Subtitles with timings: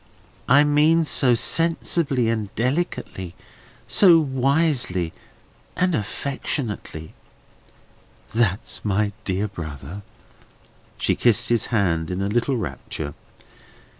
[0.49, 3.35] "I mean so sensibly and delicately,
[3.85, 5.13] so wisely
[5.75, 7.13] and affectionately."
[8.33, 10.01] "That's my dear brother!"
[10.97, 13.13] She kissed his hand in a little rapture.